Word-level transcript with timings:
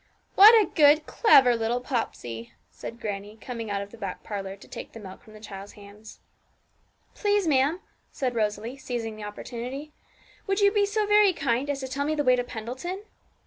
'What 0.33 0.55
a 0.59 0.65
good, 0.65 1.05
clever 1.05 1.55
little 1.55 1.79
Popsey!' 1.79 2.53
said 2.71 2.99
grannie, 2.99 3.37
coming 3.39 3.69
out 3.69 3.83
of 3.83 3.91
the 3.91 3.99
back 3.99 4.23
parlour 4.23 4.55
to 4.55 4.67
take 4.67 4.93
the 4.93 4.99
milk 4.99 5.21
from 5.21 5.33
the 5.33 5.39
child's 5.39 5.73
hands. 5.73 6.21
'Please, 7.13 7.47
ma'am,' 7.47 7.81
said 8.11 8.33
Rosalie, 8.33 8.77
seizing 8.77 9.15
the 9.15 9.23
opportunity, 9.23 9.93
'would 10.47 10.59
you 10.59 10.71
be 10.71 10.87
so 10.87 11.05
very 11.05 11.33
kind 11.33 11.69
as 11.69 11.81
to 11.81 11.87
tell 11.87 12.07
me 12.07 12.15
the 12.15 12.23
way 12.23 12.35
to 12.35 12.43
Pendleton?' 12.43 13.03